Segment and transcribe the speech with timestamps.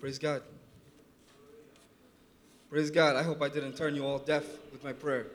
[0.00, 0.42] Praise God.
[2.70, 3.16] Praise God.
[3.16, 5.26] I hope I didn't turn you all deaf with my prayer.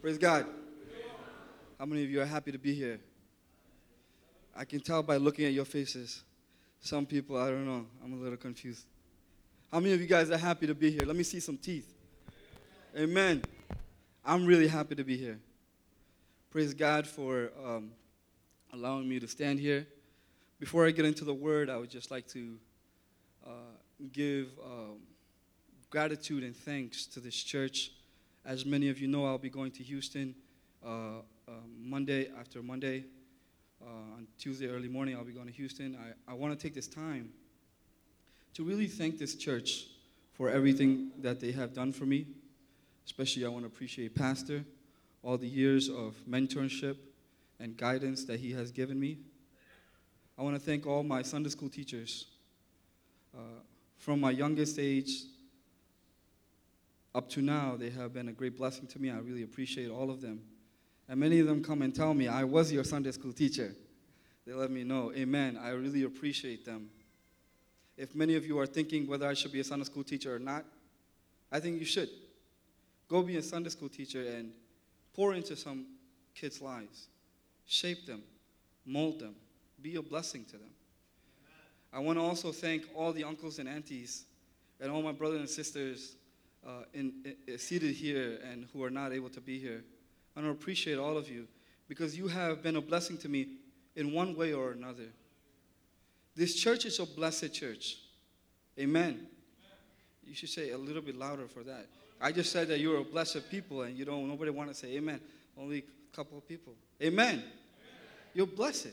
[0.00, 0.46] Praise God.
[1.80, 3.00] How many of you are happy to be here?
[4.56, 6.22] I can tell by looking at your faces.
[6.80, 8.86] Some people, I don't know, I'm a little confused.
[9.72, 11.02] How many of you guys are happy to be here?
[11.04, 11.92] Let me see some teeth.
[12.96, 13.42] Amen.
[14.24, 15.40] I'm really happy to be here.
[16.52, 17.90] Praise God for um,
[18.72, 19.88] allowing me to stand here.
[20.60, 22.58] Before I get into the word, I would just like to
[23.44, 23.50] uh,
[24.12, 24.98] give um,
[25.90, 27.92] gratitude and thanks to this church.
[28.44, 30.34] As many of you know, I'll be going to Houston
[30.84, 33.04] uh, uh, Monday after Monday.
[33.80, 35.96] Uh, on Tuesday early morning, I'll be going to Houston.
[35.96, 37.30] I, I want to take this time
[38.54, 39.86] to really thank this church
[40.34, 42.26] for everything that they have done for me.
[43.06, 44.64] Especially, I want to appreciate Pastor,
[45.22, 46.96] all the years of mentorship
[47.60, 49.18] and guidance that he has given me.
[50.36, 52.26] I want to thank all my Sunday school teachers.
[53.34, 53.40] Uh,
[53.98, 55.24] from my youngest age
[57.14, 59.10] up to now, they have been a great blessing to me.
[59.10, 60.40] I really appreciate all of them.
[61.08, 63.74] And many of them come and tell me, I was your Sunday school teacher.
[64.46, 65.58] They let me know, Amen.
[65.60, 66.90] I really appreciate them.
[67.96, 70.38] If many of you are thinking whether I should be a Sunday school teacher or
[70.38, 70.64] not,
[71.50, 72.08] I think you should.
[73.08, 74.52] Go be a Sunday school teacher and
[75.14, 75.86] pour into some
[76.34, 77.08] kids' lives,
[77.66, 78.22] shape them,
[78.86, 79.34] mold them,
[79.82, 80.70] be a blessing to them.
[81.92, 84.24] I want to also thank all the uncles and aunties
[84.80, 86.16] and all my brothers and sisters
[86.66, 89.82] uh, in, in, seated here and who are not able to be here.
[90.36, 91.46] I want to appreciate all of you
[91.88, 93.48] because you have been a blessing to me
[93.96, 95.08] in one way or another.
[96.36, 97.96] This church is a blessed church.
[98.78, 99.26] Amen.
[100.24, 101.86] You should say a little bit louder for that.
[102.20, 104.96] I just said that you're a blessed people and you don't nobody want to say
[104.96, 105.20] amen.
[105.56, 105.78] Only
[106.12, 106.74] a couple of people.
[107.02, 107.28] Amen.
[107.28, 107.44] amen.
[108.34, 108.88] You're blessed.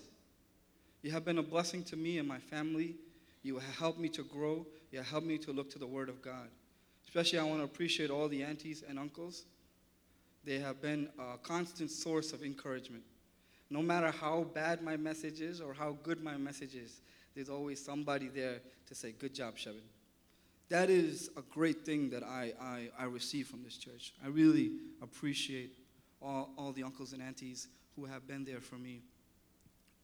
[1.05, 2.95] You have been a blessing to me and my family.
[3.43, 4.65] You have helped me to grow.
[4.91, 6.47] You have helped me to look to the Word of God.
[7.03, 9.43] Especially, I want to appreciate all the aunties and uncles.
[10.45, 13.03] They have been a constant source of encouragement.
[13.69, 17.01] No matter how bad my message is or how good my message is,
[17.35, 19.85] there's always somebody there to say, Good job, Shevin.
[20.69, 24.15] That is a great thing that I, I, I receive from this church.
[24.23, 24.71] I really
[25.03, 25.77] appreciate
[26.19, 29.03] all, all the uncles and aunties who have been there for me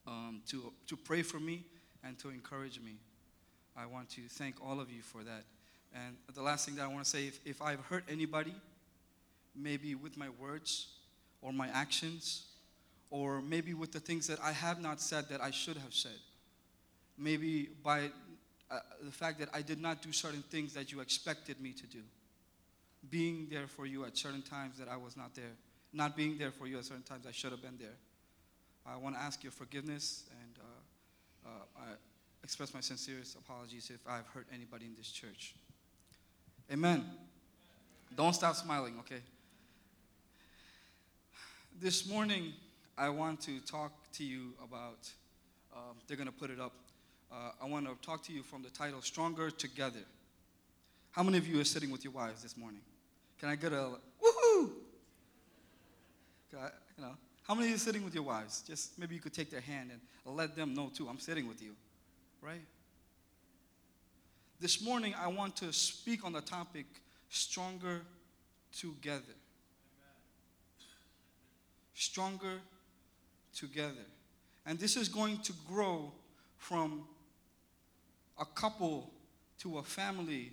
[0.06, 1.64] um, to, to pray for me
[2.04, 2.96] and to encourage me.
[3.76, 5.44] I want to thank all of you for that.
[5.94, 8.54] And the last thing that I want to say if, if I've hurt anybody,
[9.54, 10.88] maybe with my words
[11.40, 12.44] or my actions,
[13.10, 16.18] or maybe with the things that I have not said that I should have said,
[17.18, 18.10] maybe by
[18.70, 21.86] uh, the fact that I did not do certain things that you expected me to
[21.86, 22.00] do,
[23.10, 25.52] being there for you at certain times that I was not there,
[25.92, 27.96] not being there for you at certain times I should have been there.
[28.84, 31.86] I want to ask your forgiveness and uh, uh, I
[32.42, 35.54] express my sincerest apologies if I've hurt anybody in this church.
[36.70, 37.04] Amen.
[38.16, 39.22] Don't stop smiling, okay?
[41.80, 42.52] This morning,
[42.98, 45.08] I want to talk to you about,
[45.74, 46.72] um, they're going to put it up.
[47.32, 50.04] Uh, I want to talk to you from the title Stronger Together.
[51.12, 52.80] How many of you are sitting with your wives this morning?
[53.38, 54.70] Can I get a woohoo?
[56.54, 58.62] I, you know, how many of you are sitting with your wives?
[58.66, 61.62] Just maybe you could take their hand and let them know too, I'm sitting with
[61.62, 61.72] you,
[62.40, 62.62] right?
[64.60, 66.86] This morning, I want to speak on the topic
[67.28, 68.02] stronger
[68.70, 69.34] together.
[71.94, 72.60] Stronger
[73.54, 74.06] together.
[74.64, 76.12] And this is going to grow
[76.58, 77.02] from
[78.38, 79.10] a couple
[79.58, 80.52] to a family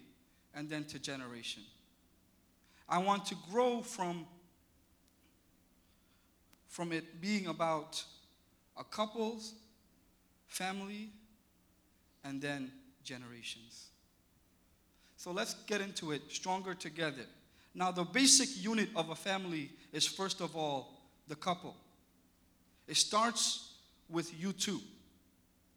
[0.56, 1.64] and then to generation.
[2.88, 4.26] I want to grow from
[6.70, 8.02] from it being about
[8.78, 9.54] a couple's
[10.48, 11.10] family
[12.24, 12.72] and then
[13.04, 13.88] generations.
[15.18, 17.26] So let's get into it stronger together.
[17.76, 21.76] Now, the basic unit of a family is first of all the couple.
[22.88, 23.74] It starts
[24.10, 24.80] with you two,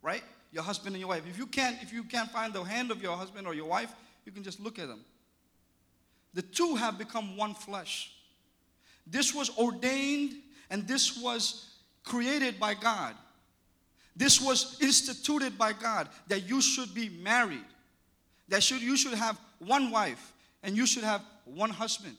[0.00, 0.22] right?
[0.52, 1.24] Your husband and your wife.
[1.28, 3.92] If you can't, if you can't find the hand of your husband or your wife,
[4.24, 5.04] you can just look at them.
[6.34, 8.12] The two have become one flesh.
[9.06, 10.34] This was ordained
[10.72, 11.68] and this was
[12.02, 13.14] created by God.
[14.16, 17.64] This was instituted by God that you should be married.
[18.48, 20.32] That should you should have one wife
[20.62, 22.16] and you should have one husband.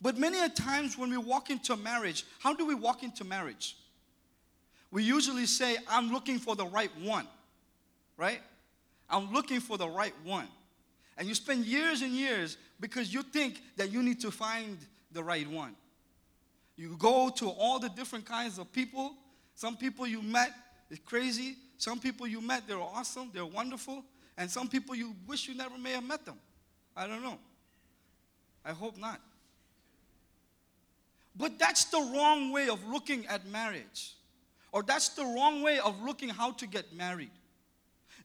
[0.00, 3.76] But many a times when we walk into marriage, how do we walk into marriage?
[4.90, 7.26] We usually say, I'm looking for the right one,
[8.16, 8.40] right?
[9.10, 10.48] I'm looking for the right one.
[11.18, 14.78] And you spend years and years because you think that you need to find
[15.12, 15.74] the right one.
[16.78, 19.14] You go to all the different kinds of people.
[19.56, 20.52] Some people you met
[20.90, 21.56] is crazy.
[21.76, 24.04] Some people you met, they're awesome, they're wonderful.
[24.36, 26.38] And some people you wish you never may have met them.
[26.96, 27.38] I don't know.
[28.64, 29.20] I hope not.
[31.36, 34.14] But that's the wrong way of looking at marriage.
[34.70, 37.30] Or that's the wrong way of looking how to get married.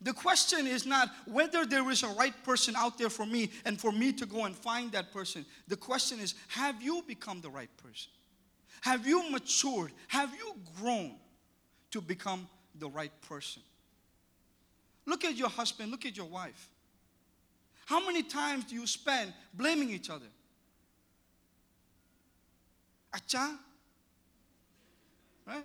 [0.02, 3.80] The question is not whether there is a right person out there for me and
[3.80, 5.46] for me to go and find that person.
[5.68, 8.12] The question is have you become the right person?
[8.84, 9.94] Have you matured?
[10.10, 11.14] Have you grown
[11.92, 13.62] to become the right person?
[15.06, 16.70] Look at your husband, look at your wife.
[17.86, 20.26] How many times do you spend blaming each other?
[23.16, 23.58] Acha?
[25.48, 25.64] Right?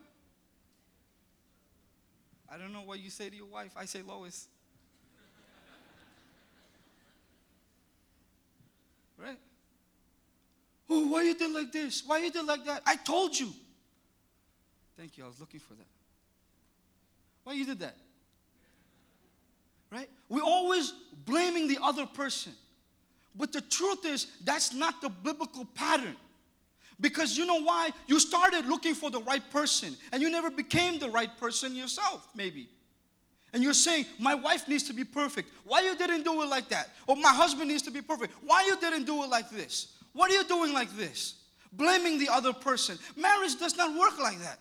[2.48, 3.72] I don't know what you say to your wife.
[3.76, 4.46] I say Lois.
[9.18, 9.38] right?
[10.90, 12.02] Oh, why you did like this?
[12.06, 12.82] Why you did like that?
[12.86, 13.50] I told you.
[14.96, 15.24] Thank you.
[15.24, 15.86] I was looking for that.
[17.44, 17.96] Why you did that?
[19.90, 20.08] Right?
[20.28, 20.92] We're always
[21.24, 22.52] blaming the other person.
[23.34, 26.16] But the truth is, that's not the biblical pattern.
[27.00, 27.90] Because you know why?
[28.06, 32.26] You started looking for the right person and you never became the right person yourself,
[32.34, 32.68] maybe.
[33.52, 35.50] And you're saying, my wife needs to be perfect.
[35.64, 36.90] Why you didn't do it like that?
[37.06, 38.34] Or my husband needs to be perfect.
[38.44, 39.94] Why you didn't do it like this?
[40.12, 41.34] What are you doing like this?
[41.72, 42.98] Blaming the other person.
[43.16, 44.58] Marriage does not work like that.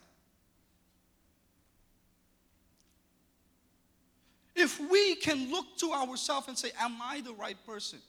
[4.55, 7.99] If we can look to ourselves and say, Am I the right person?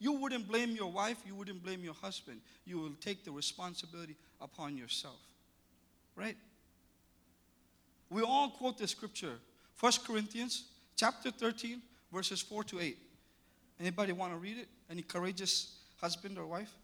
[0.00, 2.40] You wouldn't blame your wife, you wouldn't blame your husband.
[2.64, 5.20] You will take the responsibility upon yourself.
[6.16, 6.36] Right?
[8.10, 9.34] We all quote the scripture.
[9.78, 10.64] 1 Corinthians
[10.96, 11.80] chapter 13,
[12.12, 12.98] verses 4 to 8.
[13.78, 14.68] Anybody want to read it?
[14.90, 16.74] Any courageous husband or wife?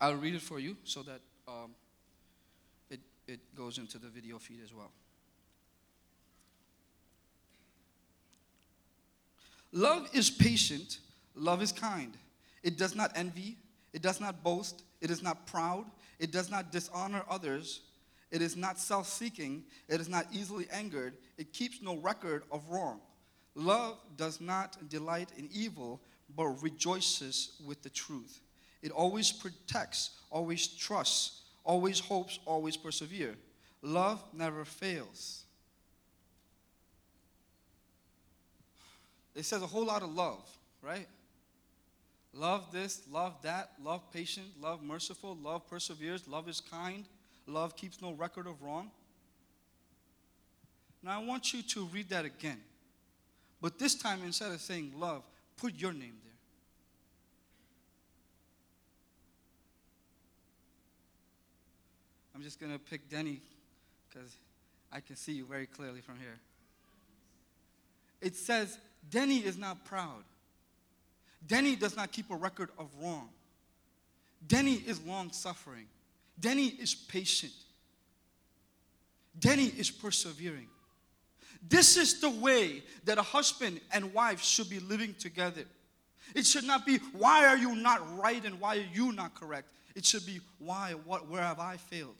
[0.00, 1.74] I'll read it for you so that um,
[2.90, 4.92] it, it goes into the video feed as well.
[9.72, 10.98] Love is patient,
[11.34, 12.16] love is kind.
[12.62, 13.56] It does not envy,
[13.92, 15.84] it does not boast, it is not proud,
[16.20, 17.80] it does not dishonor others,
[18.30, 22.62] it is not self seeking, it is not easily angered, it keeps no record of
[22.68, 23.00] wrong.
[23.56, 26.00] Love does not delight in evil,
[26.36, 28.40] but rejoices with the truth.
[28.82, 33.36] It always protects, always trusts, always hopes, always perseveres.
[33.82, 35.44] Love never fails.
[39.34, 40.48] It says a whole lot of love,
[40.80, 41.08] right?
[42.32, 47.04] Love this, love that, love patient, love merciful, love perseveres, love is kind,
[47.46, 48.90] love keeps no record of wrong.
[51.02, 52.60] Now I want you to read that again.
[53.60, 55.22] But this time, instead of saying love,
[55.56, 56.32] put your name there.
[62.34, 63.40] I'm just going to pick Denny
[64.08, 64.30] because
[64.92, 66.38] I can see you very clearly from here.
[68.20, 68.78] It says,
[69.10, 70.24] Denny is not proud.
[71.46, 73.28] Denny does not keep a record of wrong.
[74.46, 75.86] Denny is long suffering.
[76.38, 77.52] Denny is patient.
[79.38, 80.68] Denny is persevering.
[81.66, 85.64] This is the way that a husband and wife should be living together.
[86.34, 89.68] It should not be, why are you not right and why are you not correct?
[89.94, 92.16] It should be, why, what, where have I failed?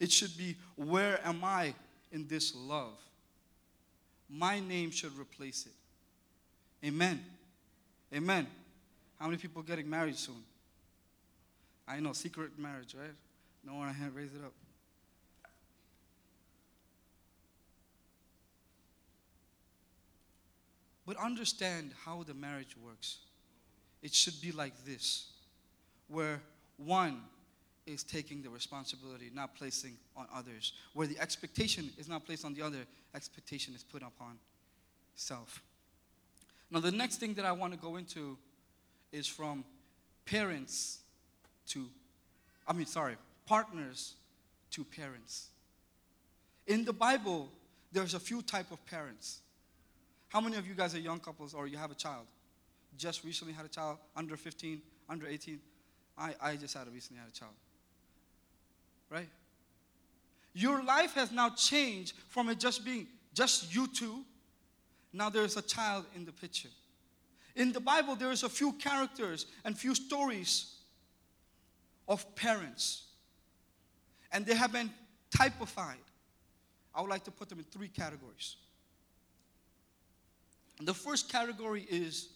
[0.00, 1.74] It should be, where am I
[2.10, 2.98] in this love?
[4.28, 6.86] My name should replace it.
[6.86, 7.24] Amen.
[8.12, 8.46] Amen.
[9.18, 10.42] How many people getting married soon?
[11.86, 13.14] I know, secret marriage, right?
[13.64, 14.52] No one hand raise it up.
[21.06, 23.18] But understand how the marriage works.
[24.02, 25.32] It should be like this,
[26.08, 26.40] where
[26.76, 27.20] one
[27.86, 30.72] is taking the responsibility, not placing on others.
[30.94, 34.38] Where the expectation is not placed on the other, expectation is put upon
[35.14, 35.62] self.
[36.70, 38.38] Now, the next thing that I want to go into
[39.12, 39.64] is from
[40.24, 41.00] parents
[41.68, 41.86] to,
[42.66, 43.16] I mean, sorry,
[43.46, 44.14] partners
[44.70, 45.48] to parents.
[46.66, 47.50] In the Bible,
[47.92, 49.40] there's a few type of parents.
[50.32, 52.24] How many of you guys are young couples or you have a child?
[52.96, 55.60] Just recently had a child, under 15, under 18?
[56.16, 57.52] I, I just had a recently had a child.
[59.10, 59.28] Right?
[60.54, 64.24] Your life has now changed from it just being just you two.
[65.12, 66.70] Now there's a child in the picture.
[67.54, 70.76] In the Bible, there's a few characters and few stories
[72.08, 73.02] of parents.
[74.32, 74.90] And they have been
[75.30, 75.98] typified.
[76.94, 78.56] I would like to put them in three categories.
[80.84, 82.28] The first category is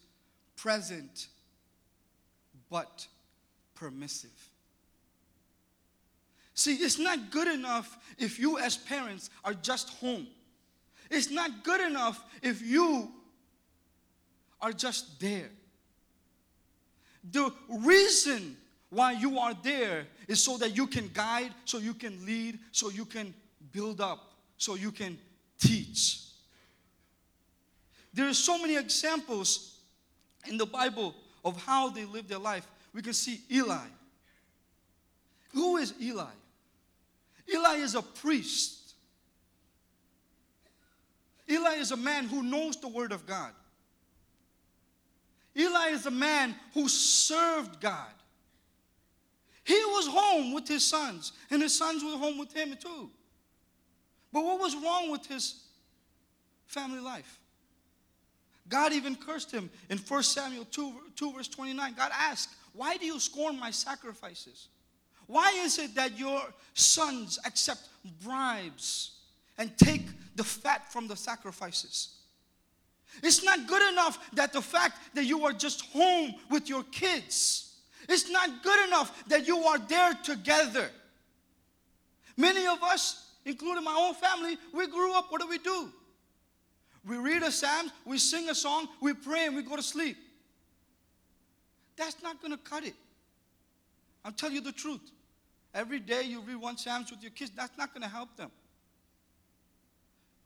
[0.55, 1.27] present
[2.69, 3.07] but
[3.75, 4.49] permissive.
[6.53, 10.27] See, it's not good enough if you, as parents, are just home.
[11.09, 13.11] It's not good enough if you
[14.59, 15.49] are just there.
[17.31, 18.57] The reason
[18.89, 22.89] why you are there is so that you can guide, so you can lead, so
[22.89, 23.33] you can
[23.71, 25.17] build up, so you can
[25.59, 26.26] teach.
[28.17, 29.77] There are so many examples
[30.47, 31.13] in the Bible
[31.45, 32.67] of how they lived their life.
[32.91, 33.85] We can see Eli.
[35.53, 36.33] Who is Eli?
[37.53, 38.95] Eli is a priest.
[41.47, 43.51] Eli is a man who knows the Word of God.
[45.55, 48.13] Eli is a man who served God.
[49.63, 53.11] He was home with his sons, and his sons were home with him too.
[54.33, 55.65] But what was wrong with his
[56.65, 57.39] family life?
[58.69, 61.93] God even cursed him in 1 Samuel 2, 2 verse 29.
[61.95, 64.67] God asked, Why do you scorn my sacrifices?
[65.27, 66.41] Why is it that your
[66.73, 67.81] sons accept
[68.23, 69.11] bribes
[69.57, 70.03] and take
[70.35, 72.15] the fat from the sacrifices?
[73.23, 77.75] It's not good enough that the fact that you are just home with your kids.
[78.07, 80.89] It's not good enough that you are there together.
[82.37, 85.91] Many of us, including my own family, we grew up, what do we do?
[87.07, 90.17] We read a psalm, we sing a song, we pray, and we go to sleep.
[91.95, 92.95] That's not going to cut it.
[94.25, 95.11] I'll tell you the truth.
[95.73, 98.51] Every day you read one Psalms with your kids, that's not going to help them.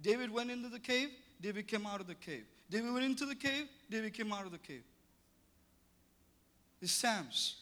[0.01, 1.09] David went into the cave,
[1.41, 2.43] David came out of the cave.
[2.69, 4.83] David went into the cave, David came out of the cave.
[6.79, 7.55] The Psalms.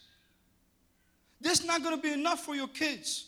[1.40, 3.26] This is not going to be enough for your kids.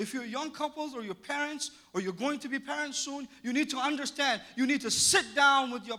[0.00, 3.52] If you're young couples or your parents or you're going to be parents soon, you
[3.52, 4.40] need to understand.
[4.56, 5.98] You need to sit down with your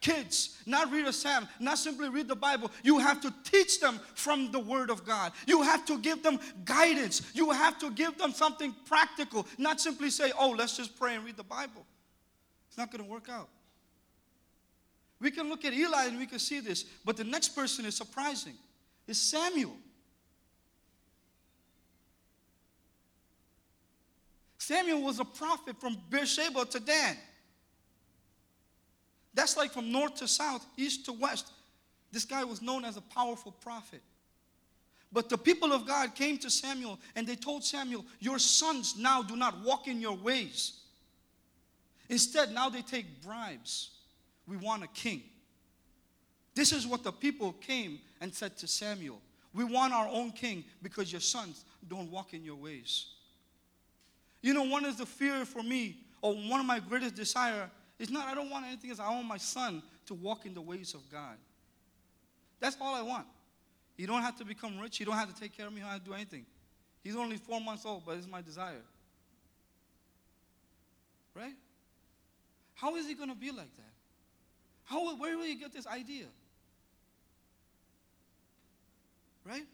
[0.00, 2.70] kids, not read a psalm, not simply read the Bible.
[2.84, 5.32] You have to teach them from the Word of God.
[5.48, 7.22] You have to give them guidance.
[7.34, 11.24] You have to give them something practical, not simply say, oh, let's just pray and
[11.24, 11.84] read the Bible.
[12.68, 13.48] It's not going to work out.
[15.18, 17.96] We can look at Eli and we can see this, but the next person is
[17.96, 18.54] surprising.
[19.08, 19.74] Is Samuel.
[24.70, 27.16] Samuel was a prophet from Beersheba to Dan.
[29.34, 31.50] That's like from north to south, east to west.
[32.12, 34.00] This guy was known as a powerful prophet.
[35.10, 39.22] But the people of God came to Samuel and they told Samuel, Your sons now
[39.24, 40.78] do not walk in your ways.
[42.08, 43.90] Instead, now they take bribes.
[44.46, 45.24] We want a king.
[46.54, 49.20] This is what the people came and said to Samuel.
[49.52, 53.06] We want our own king because your sons don't walk in your ways.
[54.42, 58.10] You know, one is the fear for me, or one of my greatest desire is
[58.10, 59.00] not I don't want anything else.
[59.00, 61.36] I want my son to walk in the ways of God.
[62.58, 63.26] That's all I want.
[63.96, 64.98] He don't have to become rich.
[64.98, 65.80] He don't have to take care of me.
[65.80, 66.46] He don't have to do anything.
[67.02, 68.82] He's only four months old, but it's my desire.
[71.34, 71.54] Right?
[72.74, 73.92] How is he going to be like that?
[74.84, 76.24] How, where will you get this idea?
[79.44, 79.64] Right?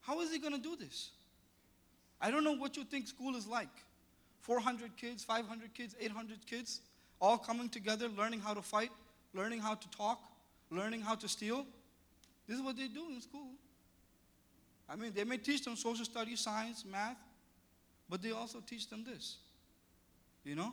[0.00, 1.10] How is he going to do this?
[2.20, 3.68] I don't know what you think school is like
[4.40, 6.80] 400 kids, 500 kids, 800 kids,
[7.20, 8.90] all coming together, learning how to fight,
[9.34, 10.20] learning how to talk,
[10.70, 11.66] learning how to steal.
[12.46, 13.50] This is what they do in school.
[14.88, 17.18] I mean, they may teach them social studies, science, math,
[18.08, 19.36] but they also teach them this.
[20.44, 20.72] You know?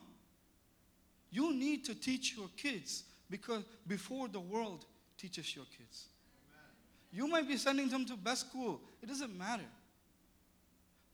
[1.31, 4.85] You need to teach your kids because before the world
[5.17, 6.05] teaches your kids.
[7.11, 8.79] You might be sending them to best school.
[9.01, 9.63] It doesn't matter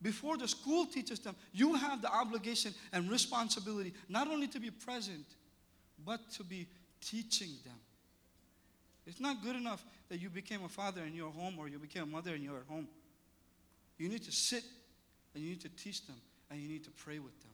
[0.02, 4.72] before the school teaches them, you have the obligation and responsibility not only to be
[4.72, 5.26] present,
[6.04, 6.68] but to be
[7.02, 7.78] teaching them.
[9.06, 12.04] It's not good enough that you became a father in your home or you became
[12.04, 12.88] a mother in your home.
[13.98, 14.64] You need to sit
[15.34, 16.16] and you need to teach them
[16.50, 17.52] and you need to pray with them.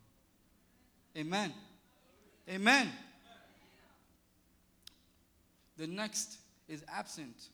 [1.18, 1.54] Amen.
[2.50, 2.90] Amen.
[5.78, 6.38] The next
[6.68, 7.50] is absent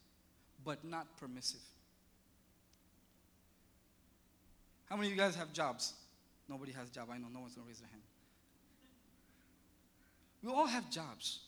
[0.63, 1.59] but not permissive.
[4.89, 5.93] How many of you guys have jobs?
[6.47, 7.07] Nobody has a job.
[7.11, 8.01] I know no one's going to raise their hand.
[10.43, 11.39] We all have jobs.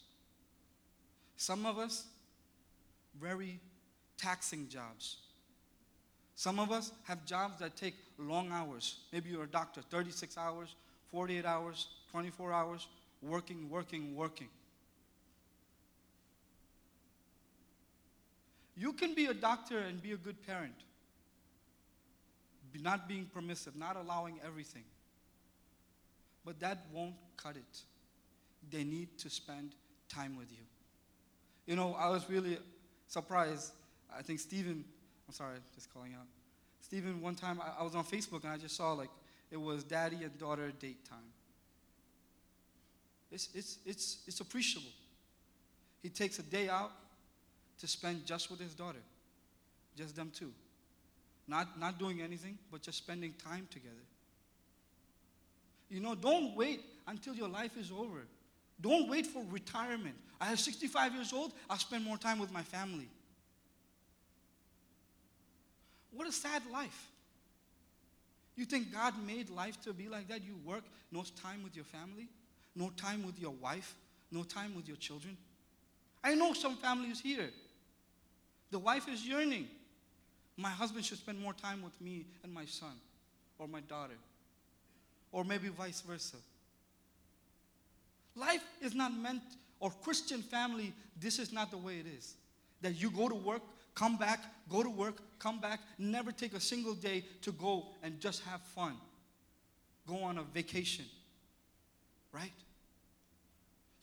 [1.37, 2.05] Some of us,
[3.19, 3.59] very
[4.17, 5.17] taxing jobs.
[6.35, 8.99] Some of us have jobs that take long hours.
[9.11, 10.75] Maybe you're a doctor, 36 hours,
[11.11, 12.87] 48 hours, 24 hours,
[13.21, 14.47] working, working, working.
[18.77, 20.75] You can be a doctor and be a good parent
[22.81, 24.83] not being permissive, not allowing everything.
[26.43, 27.81] But that won't cut it.
[28.71, 29.75] They need to spend
[30.09, 30.63] time with you.
[31.65, 32.57] You know, I was really
[33.07, 33.71] surprised.
[34.15, 34.85] I think Stephen,
[35.27, 36.27] I'm sorry, just calling out.
[36.81, 39.09] Stephen, one time I, I was on Facebook and I just saw like
[39.51, 41.17] it was daddy and daughter date time.
[43.31, 44.91] it's, it's, it's, it's appreciable.
[46.03, 46.91] He takes a day out
[47.79, 48.99] to spend just with his daughter,
[49.97, 50.51] just them two.
[51.47, 53.95] Not, not doing anything, but just spending time together.
[55.89, 58.25] You know, don't wait until your life is over.
[58.81, 60.15] Don't wait for retirement.
[60.41, 63.07] I have 65 years old, I'll spend more time with my family.
[66.11, 67.09] What a sad life.
[68.55, 70.43] You think God made life to be like that?
[70.43, 72.29] You work, no time with your family,
[72.75, 73.95] no time with your wife,
[74.31, 75.37] no time with your children.
[76.23, 77.49] I know some families here.
[78.71, 79.67] The wife is yearning.
[80.57, 82.93] My husband should spend more time with me and my son
[83.57, 84.17] or my daughter,
[85.31, 86.37] or maybe vice versa.
[88.35, 89.41] Life is not meant,
[89.79, 92.35] or Christian family, this is not the way it is.
[92.81, 93.61] That you go to work,
[93.93, 98.19] come back, go to work, come back, never take a single day to go and
[98.19, 98.95] just have fun.
[100.07, 101.05] Go on a vacation.
[102.33, 102.51] Right?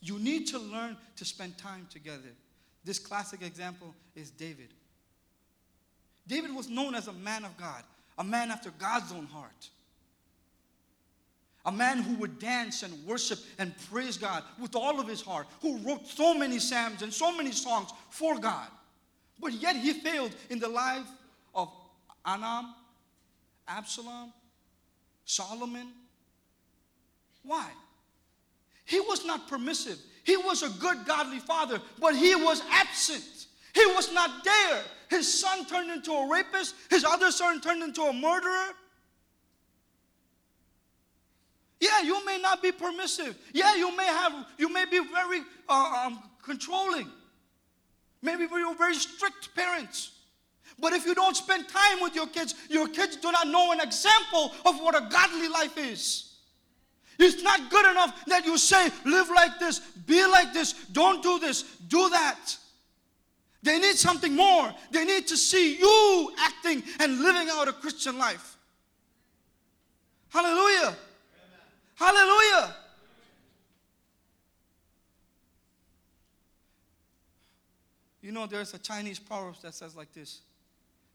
[0.01, 2.33] You need to learn to spend time together.
[2.83, 4.69] This classic example is David.
[6.27, 7.83] David was known as a man of God,
[8.17, 9.69] a man after God's own heart.
[11.65, 15.47] A man who would dance and worship and praise God with all of his heart,
[15.61, 18.67] who wrote so many psalms and so many songs for God.
[19.39, 21.07] But yet he failed in the life
[21.55, 21.69] of
[22.25, 22.73] Amnon,
[23.67, 24.33] Absalom,
[25.25, 25.87] Solomon.
[27.43, 27.69] Why?
[28.85, 29.99] He was not permissive.
[30.23, 33.47] He was a good, godly father, but he was absent.
[33.73, 34.81] He was not there.
[35.13, 38.73] His son turned into a rapist, his other son turned into a murderer.
[41.79, 43.37] Yeah, you may not be permissive.
[43.53, 47.07] Yeah, you may have, you may be very uh, um, controlling.
[48.23, 50.13] Maybe you're very strict parents.
[50.79, 53.81] But if you don't spend time with your kids, your kids do not know an
[53.81, 56.37] example of what a godly life is.
[57.19, 61.37] It's not good enough that you say, live like this, be like this, don't do
[61.37, 62.57] this, do that.
[63.63, 64.73] They need something more.
[64.91, 68.57] They need to see you acting and living out a Christian life.
[70.29, 70.95] Hallelujah.
[71.95, 72.75] Hallelujah.
[78.21, 80.41] You know, there's a Chinese proverb that says like this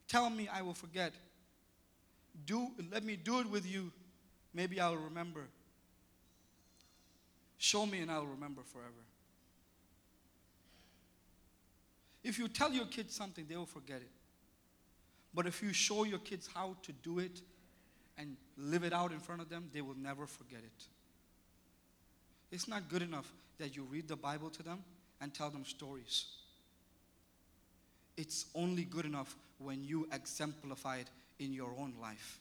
[0.09, 1.13] Tell me, I will forget.
[2.47, 3.93] Do, let me do it with you.
[4.55, 5.49] Maybe I'll remember.
[7.59, 9.08] Show me and I'll remember forever.
[12.23, 14.11] If you tell your kids something, they will forget it.
[15.35, 17.41] But if you show your kids how to do it
[18.17, 20.85] and live it out in front of them, they will never forget it.
[22.51, 24.83] It's not good enough that you read the Bible to them
[25.21, 26.27] and tell them stories.
[28.17, 32.41] It's only good enough when you exemplify it in your own life.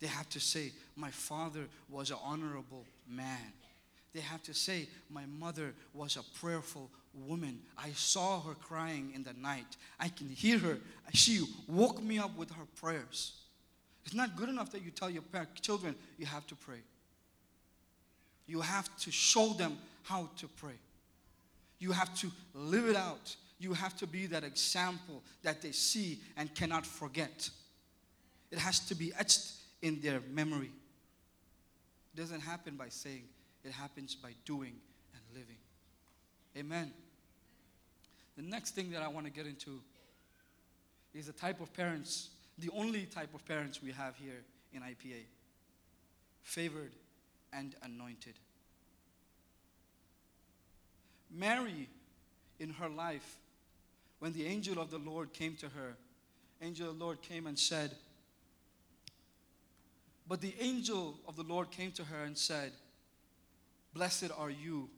[0.00, 3.52] They have to say, My father was an honorable man.
[4.12, 7.60] They have to say, My mother was a prayerful woman.
[7.76, 9.76] I saw her crying in the night.
[9.98, 10.78] I can hear her.
[11.12, 13.32] She woke me up with her prayers.
[14.04, 15.22] It's not good enough that you tell your
[15.60, 16.80] children you have to pray.
[18.46, 20.78] You have to show them how to pray.
[21.78, 23.36] You have to live it out.
[23.58, 27.48] You have to be that example that they see and cannot forget.
[28.50, 30.70] It has to be etched in their memory.
[32.14, 33.22] It doesn't happen by saying,
[33.64, 34.74] it happens by doing
[35.12, 35.59] and living.
[36.56, 36.92] Amen.
[38.36, 39.80] The next thing that I want to get into
[41.14, 45.24] is the type of parents, the only type of parents we have here in IPA
[46.42, 46.92] favored
[47.52, 48.34] and anointed.
[51.30, 51.88] Mary,
[52.58, 53.38] in her life,
[54.18, 55.96] when the angel of the Lord came to her,
[56.60, 57.92] angel of the Lord came and said,
[60.30, 62.70] but the angel of the Lord came to her and said,
[63.92, 64.88] Blessed are you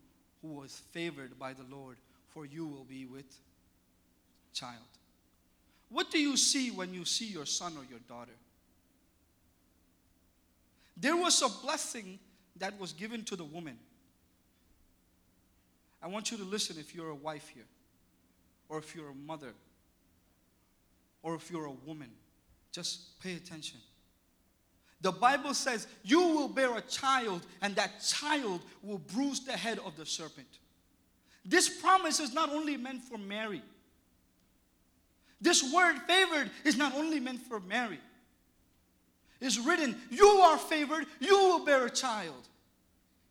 [0.43, 1.97] who was favored by the Lord,
[2.31, 3.25] for you will be with
[4.53, 4.77] child.
[5.89, 8.33] What do you see when you see your son or your daughter?
[10.97, 12.19] There was a blessing
[12.57, 13.79] that was given to the woman.
[16.03, 17.67] I want you to listen if you're a wife here,
[18.69, 19.53] or if you're a mother,
[21.23, 22.11] or if you're a woman.
[22.73, 23.79] Just pay attention.
[25.03, 29.81] The Bible says, You will bear a child, and that child will bruise the head
[29.85, 30.47] of the serpent.
[31.45, 33.63] This promise is not only meant for Mary.
[35.41, 37.99] This word favored is not only meant for Mary.
[39.41, 42.49] It's written, You are favored, you will bear a child.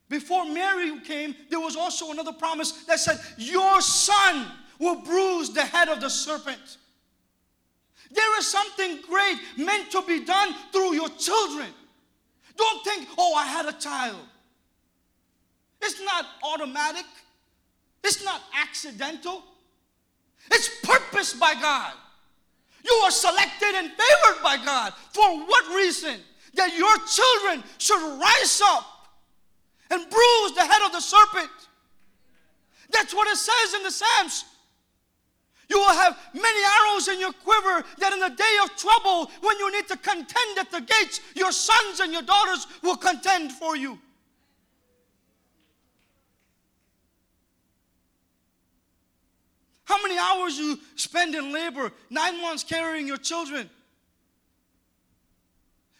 [0.09, 4.45] Before Mary came, there was also another promise that said, Your son
[4.77, 6.77] will bruise the head of the serpent.
[8.13, 11.67] There is something great meant to be done through your children.
[12.57, 14.19] Don't think, oh, I had a child.
[15.81, 17.05] It's not automatic.
[18.03, 19.43] It's not accidental.
[20.51, 21.93] It's purposed by God.
[22.83, 24.93] You are selected and favored by God.
[25.13, 26.19] For what reason?
[26.55, 28.85] That your children should rise up
[29.89, 31.49] and bruise the head of the serpent.
[32.91, 34.45] That's what it says in the Psalms.
[35.71, 39.57] You will have many arrows in your quiver that in the day of trouble, when
[39.57, 43.77] you need to contend at the gates, your sons and your daughters will contend for
[43.77, 43.97] you.
[49.85, 53.69] How many hours you spend in labor, nine months carrying your children?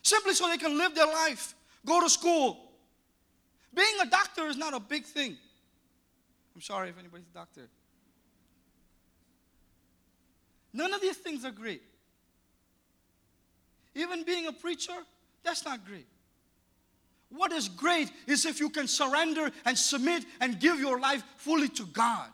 [0.02, 1.56] Simply so they can live their life,
[1.86, 2.74] go to school.
[3.74, 5.38] Being a doctor is not a big thing.
[6.56, 7.70] I'm sorry if anybody's a doctor.
[10.74, 11.82] None of these things are great.
[13.94, 14.94] Even being a preacher,
[15.44, 16.08] that's not great.
[17.30, 21.70] What is great is if you can surrender and submit and give your life fully
[21.70, 22.30] to God.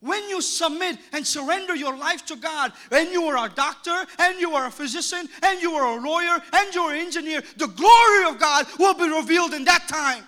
[0.00, 4.38] When you submit and surrender your life to God, and you are a doctor, and
[4.38, 8.28] you are a physician, and you are a lawyer, and you're an engineer, the glory
[8.28, 10.24] of God will be revealed in that time.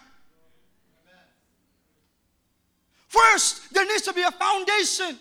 [3.09, 5.19] First, there needs to be a foundation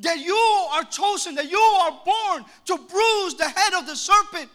[0.00, 0.36] that you
[0.72, 4.48] are chosen, that you are born to bruise the head of the serpent.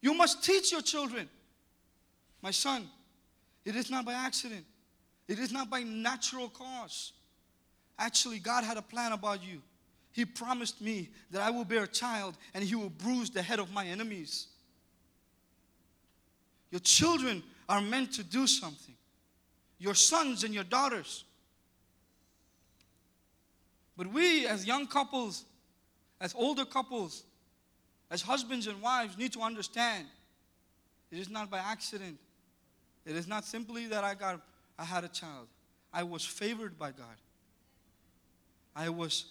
[0.00, 1.28] You must teach your children,
[2.42, 2.88] my son,
[3.64, 4.64] it is not by accident.
[5.26, 7.12] It is not by natural cause.
[7.98, 9.62] Actually, God had a plan about you.
[10.12, 13.58] He promised me that I will bear a child and he will bruise the head
[13.58, 14.48] of my enemies.
[16.70, 18.94] Your children are meant to do something,
[19.84, 21.24] your sons and your daughters.
[23.98, 25.44] But we, as young couples,
[26.22, 27.24] as older couples,
[28.10, 30.06] as husbands and wives, need to understand
[31.12, 32.18] it is not by accident.
[33.04, 34.40] It is not simply that I got
[34.78, 35.48] I had a child.
[35.92, 37.18] I was favored by God.
[38.74, 39.26] I was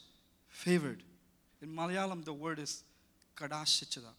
[0.50, 1.02] favored.
[1.64, 2.84] In Malayalam, the word is
[3.36, 4.14] kadashichada.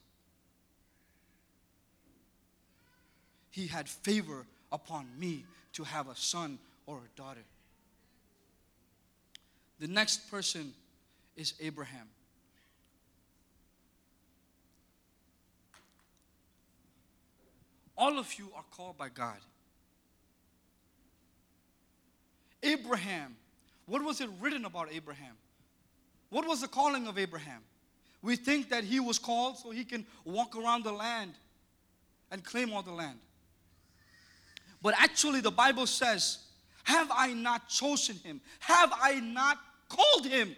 [3.50, 5.44] He had favor upon me
[5.74, 7.44] to have a son or a daughter.
[9.80, 10.72] The next person
[11.36, 12.08] is Abraham.
[17.96, 19.38] All of you are called by God.
[22.62, 23.36] Abraham.
[23.86, 25.34] What was it written about Abraham?
[26.30, 27.60] What was the calling of Abraham?
[28.22, 31.34] We think that he was called so he can walk around the land
[32.30, 33.18] and claim all the land.
[34.84, 36.40] But actually, the Bible says,
[36.84, 38.42] Have I not chosen him?
[38.60, 40.54] Have I not called him?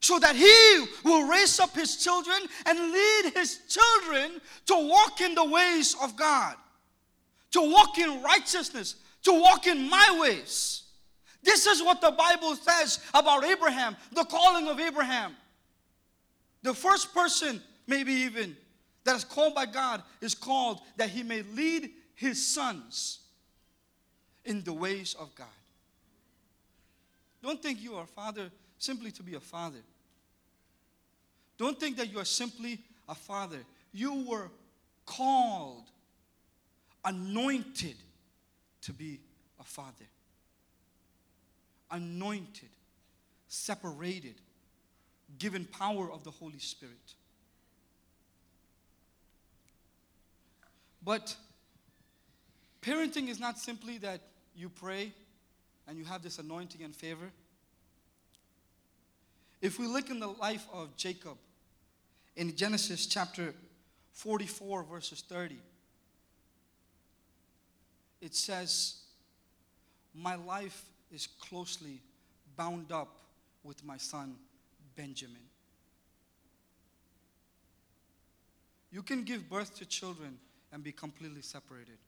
[0.00, 5.36] So that he will raise up his children and lead his children to walk in
[5.36, 6.56] the ways of God,
[7.52, 10.82] to walk in righteousness, to walk in my ways.
[11.44, 15.36] This is what the Bible says about Abraham, the calling of Abraham.
[16.64, 18.56] The first person, maybe even,
[19.04, 21.90] that is called by God is called that he may lead
[22.22, 23.20] his sons
[24.44, 25.46] in the ways of God.
[27.42, 29.82] Don't think you are a father simply to be a father.
[31.58, 33.58] Don't think that you are simply a father.
[33.92, 34.48] You were
[35.04, 35.90] called,
[37.04, 37.96] anointed
[38.82, 39.20] to be
[39.60, 40.06] a father
[41.92, 42.70] anointed,
[43.48, 44.34] separated,
[45.38, 47.14] given power of the Holy Spirit.
[51.04, 51.36] But
[52.82, 54.20] parenting is not simply that
[54.54, 55.12] you pray
[55.86, 57.30] and you have this anointing and favor.
[59.60, 61.36] If we look in the life of Jacob
[62.36, 63.54] in Genesis chapter
[64.12, 65.56] 44, verses 30,
[68.20, 68.96] it says,
[70.14, 72.00] My life is closely
[72.56, 73.18] bound up
[73.62, 74.34] with my son
[74.96, 75.42] Benjamin.
[78.90, 80.38] You can give birth to children
[80.72, 81.98] and be completely separated,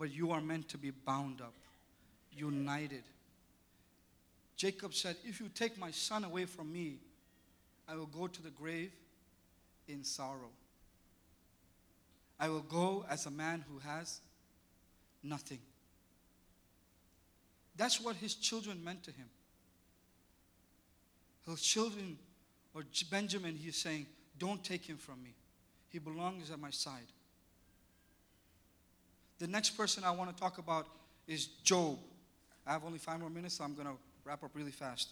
[0.00, 1.52] but you are meant to be bound up,
[2.32, 3.02] united.
[4.56, 6.96] Jacob said, If you take my son away from me,
[7.86, 8.92] I will go to the grave
[9.88, 10.48] in sorrow.
[12.38, 14.22] I will go as a man who has
[15.22, 15.58] nothing.
[17.76, 19.28] That's what his children meant to him.
[21.46, 22.16] His children,
[22.74, 24.06] or Benjamin, he's saying,
[24.38, 25.34] Don't take him from me.
[25.90, 27.12] He belongs at my side.
[29.40, 30.86] The next person I want to talk about
[31.26, 31.98] is Job.
[32.66, 35.08] I have only five more minutes, so I'm going to wrap up really fast.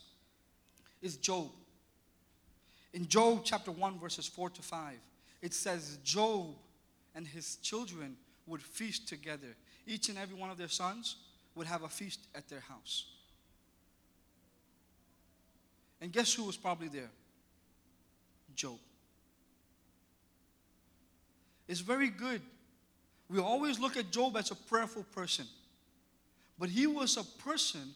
[1.00, 1.48] Is Job.
[2.92, 4.94] In Job chapter 1, verses 4 to 5,
[5.40, 6.54] it says, Job
[7.14, 9.56] and his children would feast together.
[9.86, 11.16] Each and every one of their sons
[11.54, 13.06] would have a feast at their house.
[16.00, 17.10] And guess who was probably there?
[18.54, 18.78] Job.
[21.66, 22.42] It's very good.
[23.30, 25.46] We always look at Job as a prayerful person,
[26.58, 27.94] but he was a person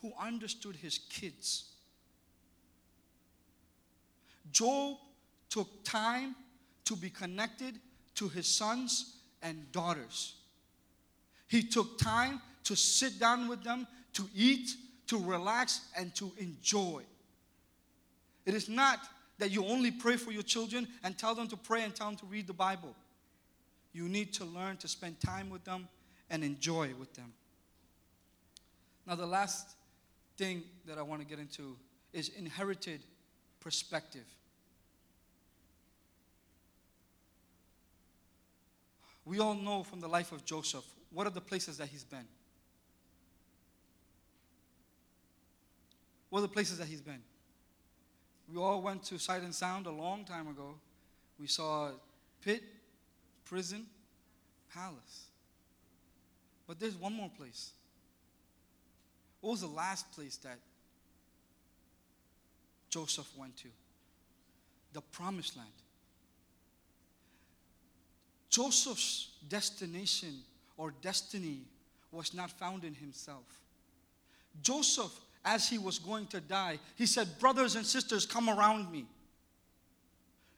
[0.00, 1.64] who understood his kids.
[4.50, 4.96] Job
[5.48, 6.34] took time
[6.84, 7.78] to be connected
[8.16, 10.34] to his sons and daughters.
[11.46, 14.70] He took time to sit down with them, to eat,
[15.08, 17.02] to relax, and to enjoy.
[18.46, 19.00] It is not
[19.38, 22.16] that you only pray for your children and tell them to pray and tell them
[22.16, 22.94] to read the Bible.
[23.92, 25.88] You need to learn to spend time with them
[26.28, 27.32] and enjoy with them.
[29.06, 29.74] Now, the last
[30.36, 31.76] thing that I want to get into
[32.12, 33.00] is inherited
[33.60, 34.26] perspective.
[39.24, 42.26] We all know from the life of Joseph what are the places that he's been.
[46.30, 47.22] What are the places that he's been?
[48.52, 50.74] We all went to Sight and Sound a long time ago.
[51.38, 51.90] We saw
[52.40, 52.62] pit,
[53.50, 53.84] prison,
[54.72, 55.26] palace.
[56.68, 57.72] But there's one more place.
[59.40, 60.58] What was the last place that
[62.90, 63.68] Joseph went to?
[64.92, 65.68] The promised land.
[68.50, 70.34] Joseph's destination
[70.76, 71.62] or destiny
[72.12, 73.44] was not found in himself.
[74.62, 75.12] Joseph,
[75.44, 79.06] as he was going to die, he said, Brothers and sisters, come around me.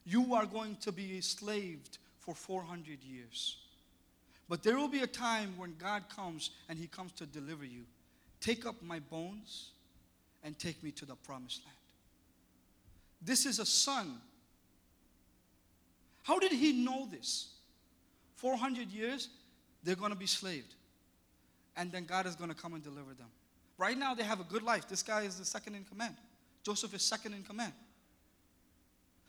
[0.04, 3.56] You are going to be enslaved for 400 years.
[4.48, 7.82] But there will be a time when God comes and he comes to deliver you.
[8.40, 9.70] Take up my bones
[10.44, 11.76] and take me to the promised land.
[13.20, 14.18] This is a son.
[16.22, 17.48] How did he know this?
[18.36, 19.28] 400 years,
[19.82, 20.74] they're going to be slaved.
[21.76, 23.28] And then God is going to come and deliver them.
[23.78, 24.88] Right now, they have a good life.
[24.88, 26.14] This guy is the second in command.
[26.64, 27.72] Joseph is second in command.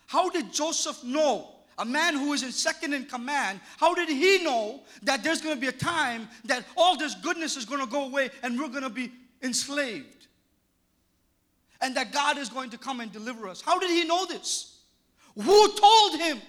[0.06, 4.44] How did Joseph know, a man who is in second in command, how did he
[4.44, 7.88] know that there's going to be a time that all this goodness is going to
[7.88, 10.28] go away and we're going to be enslaved?
[11.82, 13.62] And that God is going to come and deliver us.
[13.62, 14.80] How did he know this?
[15.36, 16.40] Who told him?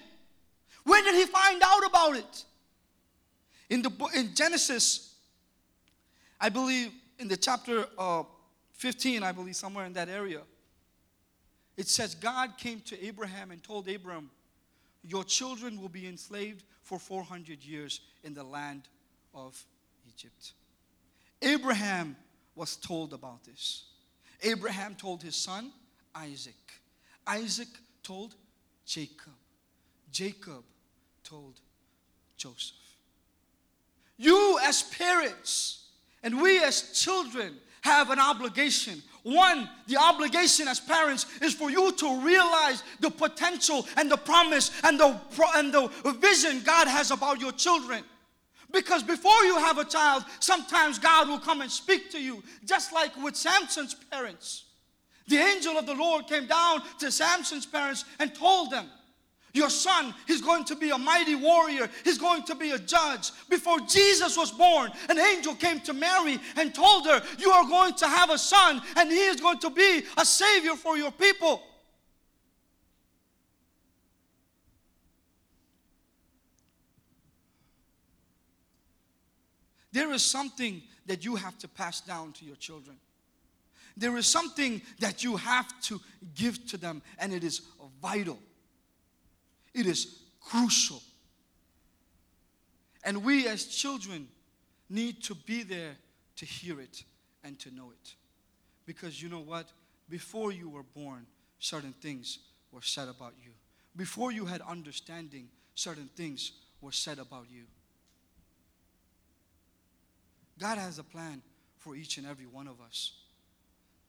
[0.83, 2.43] Where did he find out about it?
[3.69, 5.15] In, the, in Genesis,
[6.39, 8.23] I believe in the chapter uh,
[8.73, 10.41] 15, I believe somewhere in that area,
[11.75, 14.29] it says God came to Abraham and told Abraham,
[15.07, 18.87] Your children will be enslaved for 400 years in the land
[19.33, 19.61] of
[20.07, 20.53] Egypt.
[21.41, 22.15] Abraham
[22.55, 23.85] was told about this.
[24.41, 25.71] Abraham told his son
[26.13, 26.55] Isaac.
[27.27, 27.67] Isaac
[28.03, 28.35] told
[28.85, 29.33] Jacob.
[30.11, 30.63] Jacob
[31.23, 31.59] told
[32.37, 32.77] Joseph.
[34.17, 35.87] You, as parents,
[36.23, 39.01] and we as children, have an obligation.
[39.21, 44.71] One, the obligation as parents is for you to realize the potential and the promise
[44.83, 45.19] and the,
[45.55, 45.87] and the
[46.19, 48.03] vision God has about your children.
[48.71, 52.91] Because before you have a child, sometimes God will come and speak to you, just
[52.91, 54.65] like with Samson's parents.
[55.27, 58.87] The angel of the Lord came down to Samson's parents and told them,
[59.55, 61.89] your son, he's going to be a mighty warrior.
[62.03, 63.31] He's going to be a judge.
[63.49, 67.93] Before Jesus was born, an angel came to Mary and told her, You are going
[67.95, 71.63] to have a son, and he is going to be a savior for your people.
[79.93, 82.97] There is something that you have to pass down to your children.
[83.95, 86.01] There is something that you have to
[86.35, 87.61] give to them, and it is
[88.01, 88.37] vital.
[89.75, 91.01] It is crucial.
[93.03, 94.27] And we as children
[94.89, 95.97] need to be there
[96.37, 97.03] to hear it
[97.43, 98.15] and to know it.
[98.85, 99.67] Because you know what?
[100.09, 101.25] Before you were born,
[101.59, 102.39] certain things
[102.71, 103.51] were said about you.
[103.97, 107.63] Before you had understanding, certain things were said about you.
[110.57, 111.41] God has a plan
[111.77, 113.11] for each and every one of us.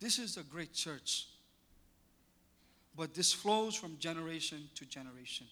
[0.00, 1.26] This is a great church.
[2.96, 5.46] But this flows from generation to generation.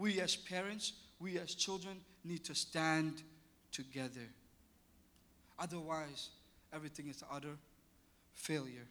[0.00, 3.22] We as parents, we as children need to stand
[3.70, 4.26] together.
[5.58, 6.30] Otherwise,
[6.72, 7.54] everything is utter
[8.32, 8.86] failure.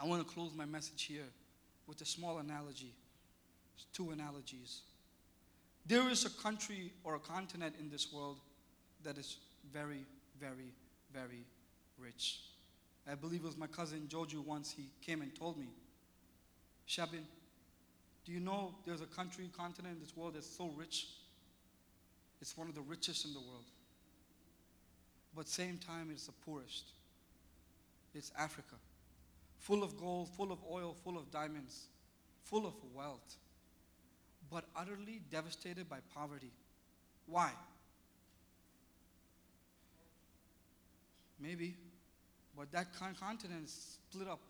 [0.00, 1.26] I want to close my message here
[1.88, 2.94] with a small analogy.
[3.92, 4.82] two analogies.
[5.84, 8.38] There is a country or a continent in this world
[9.02, 9.38] that is
[9.72, 10.06] very,
[10.38, 10.72] very,
[11.12, 11.46] very
[11.98, 12.42] rich.
[13.10, 15.66] I believe it was my cousin Joju once he came and told me,
[16.88, 17.24] Shabin,
[18.24, 21.06] Do you know there's a country, continent in this world that's so rich?
[22.40, 23.64] It's one of the richest in the world.
[25.34, 26.90] But same time, it's the poorest.
[28.14, 28.76] It's Africa.
[29.58, 31.86] Full of gold, full of oil, full of diamonds,
[32.44, 33.36] full of wealth,
[34.50, 36.50] but utterly devastated by poverty.
[37.26, 37.50] Why?
[41.40, 41.76] Maybe.
[42.56, 44.40] But that continent is split up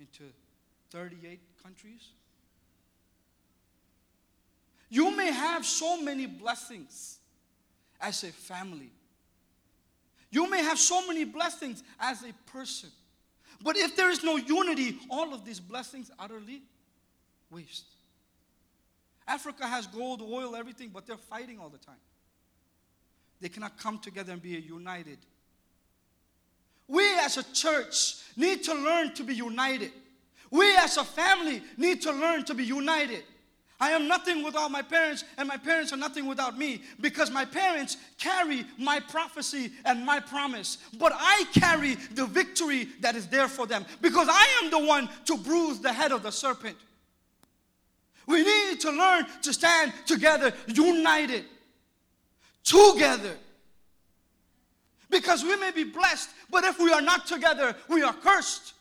[0.00, 0.24] into
[0.90, 2.08] 38 countries.
[4.94, 7.18] You may have so many blessings
[8.00, 8.92] as a family.
[10.30, 12.90] You may have so many blessings as a person.
[13.60, 16.62] But if there is no unity, all of these blessings utterly
[17.50, 17.86] waste.
[19.26, 21.96] Africa has gold, oil, everything, but they're fighting all the time.
[23.40, 25.18] They cannot come together and be united.
[26.86, 29.90] We as a church need to learn to be united.
[30.52, 33.24] We as a family need to learn to be united.
[33.80, 37.44] I am nothing without my parents, and my parents are nothing without me because my
[37.44, 40.78] parents carry my prophecy and my promise.
[40.96, 45.08] But I carry the victory that is there for them because I am the one
[45.26, 46.76] to bruise the head of the serpent.
[48.26, 51.44] We need to learn to stand together, united,
[52.62, 53.36] together.
[55.10, 58.72] Because we may be blessed, but if we are not together, we are cursed.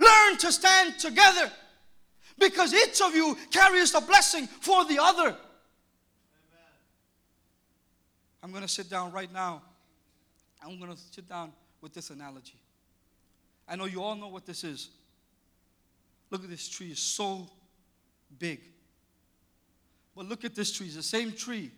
[0.00, 1.50] Learn to stand together
[2.38, 5.28] because each of you carries a blessing for the other.
[5.28, 5.38] Amen.
[8.42, 9.62] I'm going to sit down right now.
[10.62, 12.58] I'm going to sit down with this analogy.
[13.68, 14.90] I know you all know what this is.
[16.30, 17.48] Look at this tree, it's so
[18.38, 18.60] big.
[20.14, 21.70] But look at this tree, it's the same tree,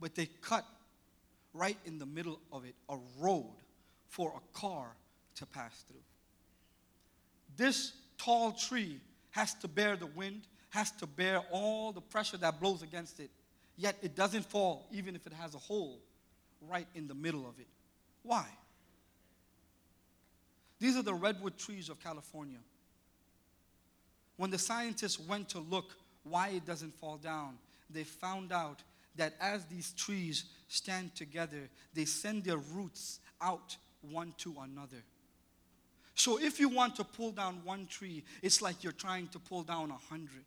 [0.00, 0.64] but they cut
[1.52, 3.54] right in the middle of it a road
[4.08, 4.88] for a car
[5.36, 5.96] to pass through.
[7.56, 9.00] This tall tree
[9.36, 13.28] has to bear the wind, has to bear all the pressure that blows against it,
[13.76, 15.98] yet it doesn't fall even if it has a hole
[16.66, 17.66] right in the middle of it.
[18.22, 18.46] Why?
[20.80, 22.60] These are the redwood trees of California.
[24.38, 25.94] When the scientists went to look
[26.24, 27.58] why it doesn't fall down,
[27.90, 28.82] they found out
[29.16, 35.02] that as these trees stand together, they send their roots out one to another.
[36.16, 39.62] So if you want to pull down one tree, it's like you're trying to pull
[39.62, 40.44] down a hundred.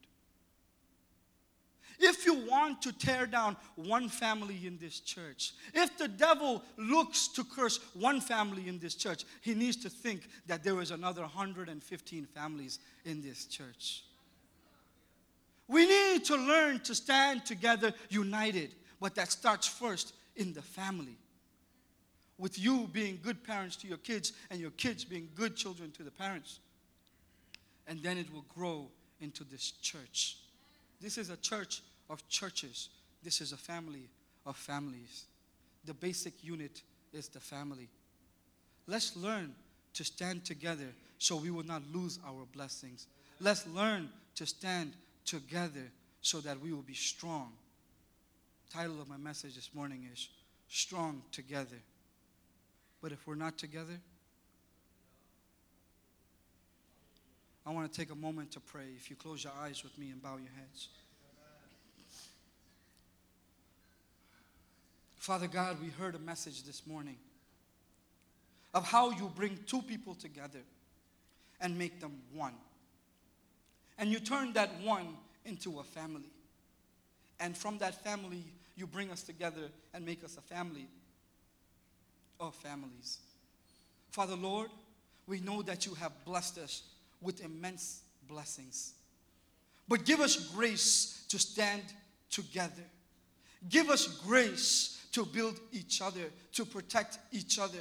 [1.99, 7.27] If you want to tear down one family in this church, if the devil looks
[7.29, 11.21] to curse one family in this church, he needs to think that there is another
[11.21, 14.03] 115 families in this church.
[15.67, 21.17] We need to learn to stand together united, but that starts first in the family.
[22.39, 26.03] With you being good parents to your kids and your kids being good children to
[26.03, 26.59] the parents.
[27.85, 28.87] And then it will grow
[29.19, 30.37] into this church.
[31.01, 32.89] This is a church of churches.
[33.23, 34.07] This is a family
[34.45, 35.25] of families.
[35.85, 36.81] The basic unit
[37.13, 37.89] is the family.
[38.87, 39.53] Let's learn
[39.93, 43.07] to stand together so we will not lose our blessings.
[43.41, 44.93] Let's learn to stand
[45.25, 47.51] together so that we will be strong.
[48.71, 50.29] Title of my message this morning is
[50.69, 51.77] Strong Together.
[53.01, 53.99] But if we're not together,
[57.65, 58.87] I want to take a moment to pray.
[58.97, 60.89] If you close your eyes with me and bow your heads.
[65.17, 67.17] Father God, we heard a message this morning
[68.73, 70.59] of how you bring two people together
[71.61, 72.55] and make them one.
[73.97, 75.07] And you turn that one
[75.45, 76.29] into a family.
[77.39, 78.43] And from that family,
[78.75, 80.87] you bring us together and make us a family
[82.39, 83.19] of families.
[84.11, 84.69] Father Lord,
[85.27, 86.83] we know that you have blessed us
[87.21, 88.93] with immense blessings.
[89.87, 91.83] But give us grace to stand
[92.29, 92.83] together.
[93.69, 97.79] Give us grace to build each other, to protect each other.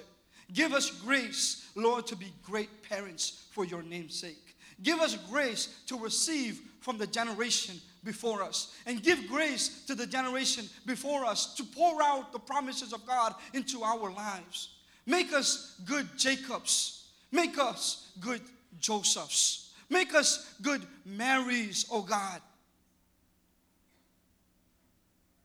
[0.52, 4.47] Give us grace, Lord, to be great parents for your name's sake.
[4.82, 8.74] Give us grace to receive from the generation before us.
[8.86, 13.34] And give grace to the generation before us to pour out the promises of God
[13.52, 14.70] into our lives.
[15.06, 17.08] Make us good Jacobs.
[17.32, 18.42] Make us good
[18.78, 19.72] Josephs.
[19.90, 22.40] Make us good Marys, oh God.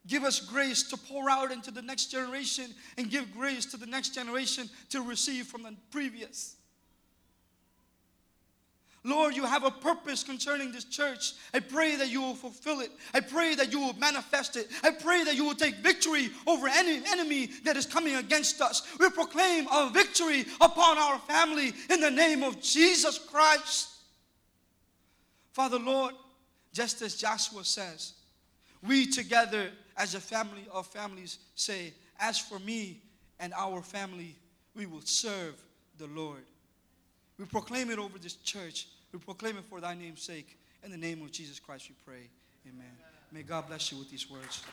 [0.06, 2.66] Give us grace to pour out into the next generation
[2.98, 6.58] and give grace to the next generation to receive from the previous.
[9.04, 11.34] Lord, you have a purpose concerning this church.
[11.54, 12.91] I pray that you will fulfill it.
[13.14, 14.70] I pray that you will manifest it.
[14.82, 18.88] I pray that you will take victory over any enemy that is coming against us.
[18.99, 23.89] We proclaim a victory upon our family in the name of Jesus Christ.
[25.51, 26.16] Father, Lord,
[26.74, 28.14] Just as Joshua says,
[28.82, 32.99] we together as a family of families say, As for me
[33.39, 34.36] and our family,
[34.76, 35.54] we will serve
[35.99, 36.43] the Lord.
[37.40, 38.88] We proclaim it over this church.
[39.12, 40.58] We proclaim it for thy name's sake.
[40.84, 42.30] In the name of Jesus Christ, we pray.
[42.68, 42.92] Amen.
[43.32, 44.64] May God bless you with these words.